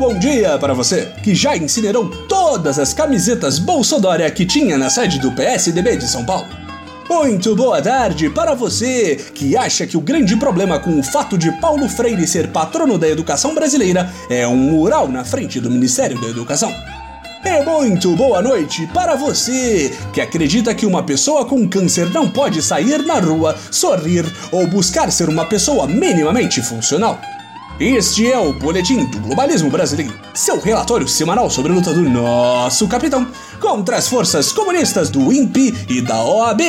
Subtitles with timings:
[0.00, 5.18] bom dia para você que já incinerou todas as camisetas Bolsodória que tinha na sede
[5.18, 6.46] do PSDB de São Paulo.
[7.06, 11.52] Muito boa tarde para você que acha que o grande problema com o fato de
[11.60, 16.28] Paulo Freire ser patrono da educação brasileira é um mural na frente do Ministério da
[16.28, 16.72] Educação.
[17.44, 22.62] E muito boa noite para você que acredita que uma pessoa com câncer não pode
[22.62, 27.20] sair na rua, sorrir ou buscar ser uma pessoa minimamente funcional.
[27.80, 32.86] Este é o Boletim do Globalismo Brasileiro, seu relatório semanal sobre a luta do nosso
[32.86, 33.26] capitão
[33.58, 36.60] contra as forças comunistas do INPE e da OAB.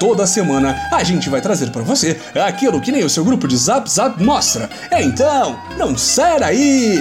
[0.00, 3.56] Toda semana a gente vai trazer para você aquilo que nem o seu grupo de
[3.56, 4.68] Zap Zap mostra.
[4.90, 7.00] Então, não sai daí!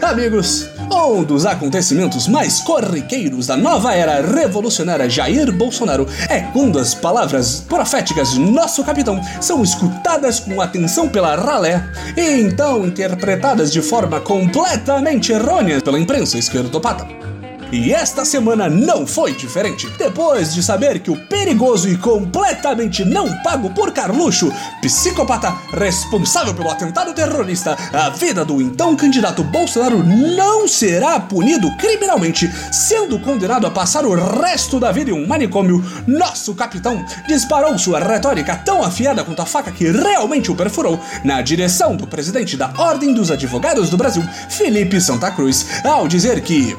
[0.00, 6.94] Amigos, um dos acontecimentos mais corriqueiros da nova era revolucionária Jair Bolsonaro é quando as
[6.94, 11.82] palavras proféticas de nosso capitão são escutadas com atenção pela ralé
[12.16, 17.35] e então interpretadas de forma completamente errônea pela imprensa esquerdopata.
[17.72, 19.88] E esta semana não foi diferente.
[19.98, 26.70] Depois de saber que o perigoso e completamente não pago por Carluxo, psicopata responsável pelo
[26.70, 33.70] atentado terrorista, a vida do então candidato Bolsonaro não será punido criminalmente, sendo condenado a
[33.70, 39.24] passar o resto da vida em um manicômio, nosso capitão disparou sua retórica tão afiada
[39.24, 43.90] quanto a faca que realmente o perfurou na direção do presidente da Ordem dos Advogados
[43.90, 46.76] do Brasil, Felipe Santa Cruz, ao dizer que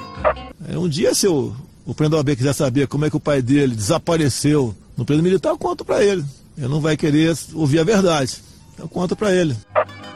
[0.76, 1.54] um dia, se o,
[1.86, 5.50] o presidente da quiser saber como é que o pai dele desapareceu no preso militar,
[5.50, 6.26] eu conto para ele.
[6.58, 8.42] Ele não vai querer ouvir a verdade.
[8.78, 9.56] Eu conto para ele.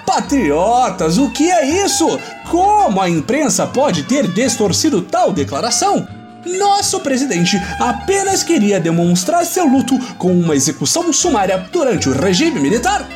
[0.06, 2.20] Patriotas, o que é isso?
[2.50, 6.06] Como a imprensa pode ter distorcido tal declaração?
[6.46, 13.08] Nosso presidente apenas queria demonstrar seu luto com uma execução sumária durante o regime militar.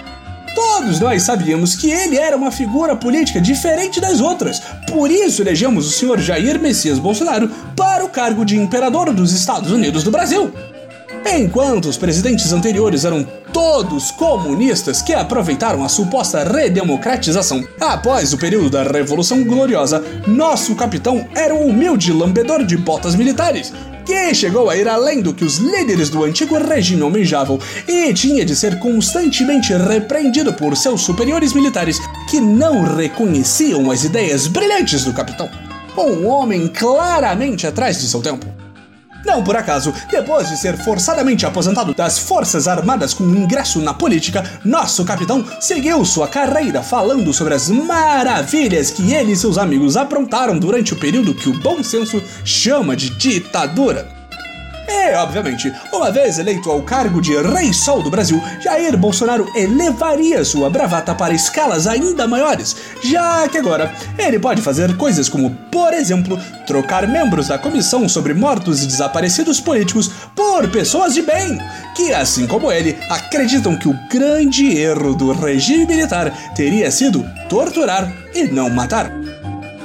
[0.56, 4.62] Todos nós sabíamos que ele era uma figura política diferente das outras.
[4.88, 9.70] Por isso elegemos o senhor Jair Messias Bolsonaro para o cargo de imperador dos Estados
[9.70, 10.54] Unidos do Brasil.
[11.26, 18.70] Enquanto os presidentes anteriores eram todos comunistas que aproveitaram a suposta redemocratização após o período
[18.70, 23.74] da Revolução Gloriosa, nosso capitão era um humilde lambedor de botas militares
[24.06, 28.46] que chegou a ir além do que os líderes do antigo regime almejavam e tinha
[28.46, 32.00] de ser constantemente repreendido por seus superiores militares
[32.30, 35.50] que não reconheciam as ideias brilhantes do capitão.
[35.98, 38.65] Um homem claramente atrás de seu tempo.
[39.26, 44.44] Não por acaso, depois de ser forçadamente aposentado das Forças Armadas com ingresso na política,
[44.64, 50.60] nosso capitão seguiu sua carreira falando sobre as maravilhas que ele e seus amigos aprontaram
[50.60, 54.15] durante o período que o bom senso chama de ditadura.
[54.88, 60.44] E, obviamente, uma vez eleito ao cargo de Rei Sol do Brasil, Jair Bolsonaro elevaria
[60.46, 65.94] sua bravata para escalas ainda maiores, já que agora ele pode fazer coisas como, por
[65.94, 71.60] exemplo, trocar membros da comissão sobre mortos e desaparecidos políticos por pessoas de bem,
[71.96, 78.12] que, assim como ele, acreditam que o grande erro do regime militar teria sido torturar
[78.34, 79.12] e não matar.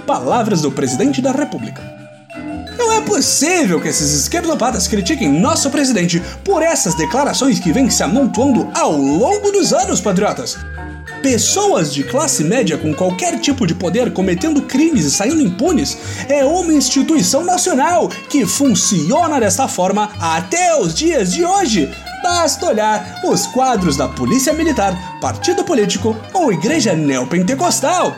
[0.06, 1.99] Palavras do presidente da República.
[3.00, 8.70] É possível que esses esquerdopatas critiquem nosso presidente por essas declarações que vêm se amontoando
[8.74, 10.58] ao longo dos anos, patriotas.
[11.22, 15.96] Pessoas de classe média com qualquer tipo de poder cometendo crimes e saindo impunes
[16.28, 21.90] é uma instituição nacional que funciona dessa forma até os dias de hoje.
[22.22, 28.14] Basta olhar os quadros da Polícia Militar, Partido Político ou Igreja Neopentecostal.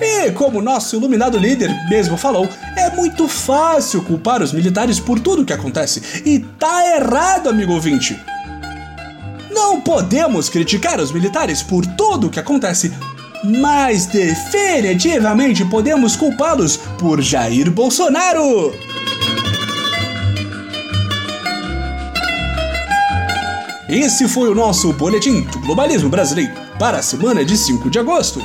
[0.00, 5.42] E como nosso iluminado líder mesmo falou, é muito fácil culpar os militares por tudo
[5.42, 6.22] o que acontece.
[6.24, 8.18] E tá errado, amigo ouvinte.
[9.50, 12.92] Não podemos criticar os militares por tudo o que acontece,
[13.44, 18.74] mas definitivamente podemos culpá-los por Jair Bolsonaro.
[23.88, 28.42] Esse foi o nosso Boletim do Globalismo Brasileiro para a semana de 5 de agosto.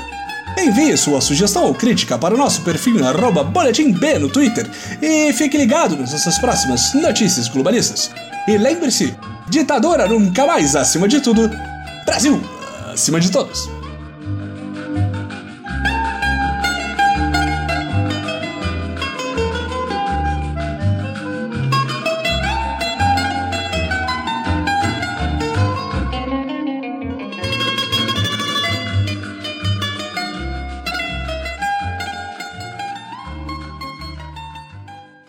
[0.58, 4.70] Envie sua sugestão ou crítica para o nosso perfil arroba boletimb no Twitter
[5.02, 8.12] e fique ligado nas nossas próximas notícias globalistas.
[8.48, 9.16] E lembre-se,
[9.50, 11.50] ditadura nunca mais acima de tudo,
[12.06, 12.42] Brasil
[12.92, 13.79] acima de todos.